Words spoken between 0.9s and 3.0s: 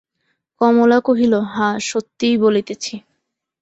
কহিল, হাঁ, সত্যিই বলিতেছি।